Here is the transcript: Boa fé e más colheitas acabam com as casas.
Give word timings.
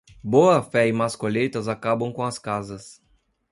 Boa 0.23 0.63
fé 0.63 0.87
e 0.87 0.91
más 0.99 1.15
colheitas 1.15 1.67
acabam 1.67 2.11
com 2.11 2.23
as 2.23 2.39
casas. 2.39 2.99